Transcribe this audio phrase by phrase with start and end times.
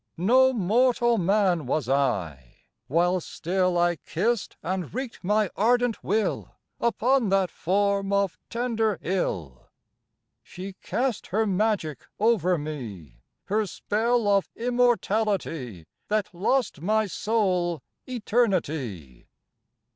[0.17, 7.29] No mortal man was I, while still I kissed and wreaked my ardent will Upon
[7.29, 9.69] that form of tender ill.
[10.41, 19.27] She cast her magic over me, Her spell of Immortality, That lost my soul Eternity.